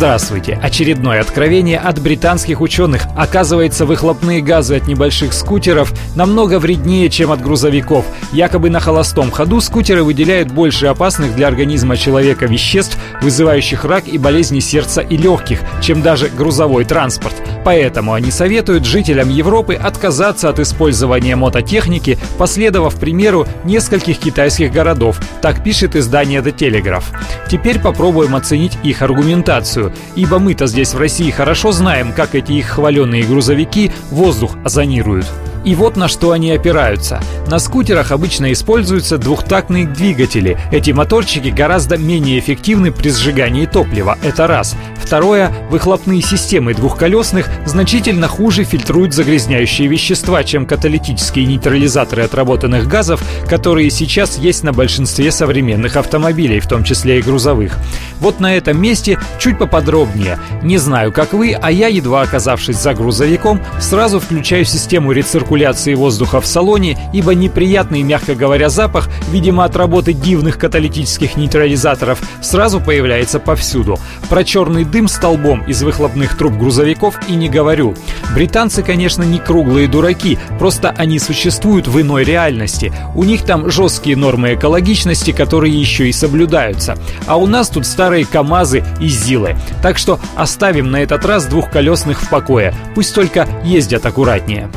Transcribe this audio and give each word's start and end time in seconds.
Здравствуйте! 0.00 0.58
Очередное 0.62 1.20
откровение 1.20 1.78
от 1.78 2.00
британских 2.00 2.62
ученых. 2.62 3.02
Оказывается, 3.18 3.84
выхлопные 3.84 4.40
газы 4.40 4.76
от 4.76 4.86
небольших 4.86 5.34
скутеров 5.34 5.92
намного 6.16 6.58
вреднее, 6.58 7.10
чем 7.10 7.30
от 7.32 7.42
грузовиков. 7.42 8.06
Якобы 8.32 8.70
на 8.70 8.80
холостом 8.80 9.30
ходу 9.30 9.60
скутеры 9.60 10.02
выделяют 10.02 10.50
больше 10.52 10.86
опасных 10.86 11.36
для 11.36 11.48
организма 11.48 11.98
человека 11.98 12.46
веществ, 12.46 12.96
вызывающих 13.20 13.84
рак 13.84 14.08
и 14.08 14.16
болезни 14.16 14.60
сердца 14.60 15.02
и 15.02 15.18
легких, 15.18 15.60
чем 15.82 16.00
даже 16.00 16.28
грузовой 16.28 16.86
транспорт. 16.86 17.34
Поэтому 17.62 18.14
они 18.14 18.30
советуют 18.30 18.86
жителям 18.86 19.28
Европы 19.28 19.74
отказаться 19.74 20.48
от 20.48 20.60
использования 20.60 21.36
мототехники, 21.36 22.16
последовав 22.38 22.94
примеру 22.94 23.46
нескольких 23.64 24.18
китайских 24.18 24.72
городов. 24.72 25.20
Так 25.42 25.62
пишет 25.62 25.94
издание 25.94 26.40
The 26.40 26.56
Telegraph. 26.56 27.04
Теперь 27.50 27.78
попробуем 27.78 28.34
оценить 28.34 28.78
их 28.82 29.02
аргументацию 29.02 29.89
ибо 30.16 30.38
мы-то 30.38 30.66
здесь 30.66 30.94
в 30.94 30.98
России 30.98 31.30
хорошо 31.30 31.72
знаем, 31.72 32.12
как 32.12 32.34
эти 32.34 32.52
их 32.52 32.66
хваленные 32.68 33.24
грузовики 33.24 33.90
воздух 34.10 34.56
озонируют. 34.64 35.26
И 35.64 35.74
вот 35.74 35.96
на 35.96 36.08
что 36.08 36.32
они 36.32 36.52
опираются. 36.52 37.20
На 37.46 37.58
скутерах 37.58 38.12
обычно 38.12 38.52
используются 38.52 39.18
двухтактные 39.18 39.86
двигатели. 39.86 40.58
Эти 40.72 40.92
моторчики 40.92 41.48
гораздо 41.48 41.98
менее 41.98 42.38
эффективны 42.38 42.92
при 42.92 43.10
сжигании 43.10 43.66
топлива. 43.66 44.16
Это 44.22 44.46
раз. 44.46 44.74
Второе. 44.96 45.52
Выхлопные 45.70 46.22
системы 46.22 46.72
двухколесных 46.72 47.48
значительно 47.66 48.26
хуже 48.26 48.64
фильтруют 48.64 49.12
загрязняющие 49.12 49.86
вещества, 49.86 50.44
чем 50.44 50.66
каталитические 50.66 51.44
нейтрализаторы 51.46 52.22
отработанных 52.22 52.86
газов, 52.88 53.22
которые 53.48 53.90
сейчас 53.90 54.38
есть 54.38 54.62
на 54.62 54.72
большинстве 54.72 55.30
современных 55.30 55.96
автомобилей, 55.96 56.60
в 56.60 56.68
том 56.68 56.84
числе 56.84 57.18
и 57.18 57.22
грузовых. 57.22 57.76
Вот 58.20 58.40
на 58.40 58.56
этом 58.56 58.80
месте 58.80 59.18
чуть 59.38 59.58
поподробнее. 59.58 60.38
Не 60.62 60.78
знаю, 60.78 61.12
как 61.12 61.32
вы, 61.32 61.52
а 61.52 61.70
я, 61.70 61.88
едва 61.88 62.22
оказавшись 62.22 62.76
за 62.76 62.94
грузовиком, 62.94 63.60
сразу 63.80 64.20
включаю 64.20 64.64
систему 64.64 65.12
рециркуляции 65.12 65.49
циркуляции 65.50 65.94
воздуха 65.94 66.40
в 66.40 66.46
салоне, 66.46 66.96
ибо 67.12 67.34
неприятный, 67.34 68.02
мягко 68.02 68.36
говоря, 68.36 68.68
запах, 68.68 69.08
видимо, 69.32 69.64
от 69.64 69.74
работы 69.74 70.12
дивных 70.12 70.58
каталитических 70.58 71.36
нейтрализаторов, 71.36 72.20
сразу 72.40 72.80
появляется 72.80 73.40
повсюду. 73.40 73.98
Про 74.28 74.44
черный 74.44 74.84
дым 74.84 75.08
столбом 75.08 75.64
из 75.66 75.82
выхлопных 75.82 76.38
труб 76.38 76.52
грузовиков 76.52 77.18
и 77.28 77.32
не 77.32 77.48
говорю. 77.48 77.96
Британцы, 78.32 78.84
конечно, 78.84 79.24
не 79.24 79.40
круглые 79.40 79.88
дураки, 79.88 80.38
просто 80.60 80.94
они 80.96 81.18
существуют 81.18 81.88
в 81.88 82.00
иной 82.00 82.22
реальности. 82.22 82.92
У 83.16 83.24
них 83.24 83.42
там 83.42 83.68
жесткие 83.72 84.16
нормы 84.16 84.54
экологичности, 84.54 85.32
которые 85.32 85.74
еще 85.74 86.08
и 86.08 86.12
соблюдаются. 86.12 86.96
А 87.26 87.36
у 87.36 87.48
нас 87.48 87.70
тут 87.70 87.86
старые 87.86 88.24
КАМАЗы 88.24 88.84
и 89.00 89.08
ЗИЛы. 89.08 89.56
Так 89.82 89.98
что 89.98 90.20
оставим 90.36 90.92
на 90.92 91.02
этот 91.02 91.24
раз 91.24 91.46
двухколесных 91.46 92.22
в 92.22 92.28
покое. 92.28 92.72
Пусть 92.94 93.16
только 93.16 93.48
ездят 93.64 94.06
аккуратнее. 94.06 94.70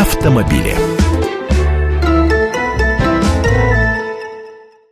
Автомобили. 0.00 0.95